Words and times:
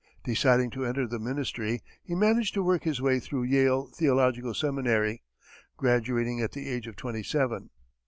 Deciding 0.23 0.71
to 0.71 0.83
enter 0.83 1.05
the 1.05 1.19
ministry, 1.19 1.83
he 2.03 2.15
managed 2.15 2.55
to 2.55 2.63
work 2.63 2.85
his 2.85 2.99
way 2.99 3.19
through 3.19 3.43
Yale 3.43 3.85
theological 3.93 4.55
seminary, 4.55 5.21
graduating 5.77 6.41
at 6.41 6.53
the 6.53 6.67
age 6.67 6.87
of 6.87 6.95
twenty 6.95 7.21
seven. 7.21 7.69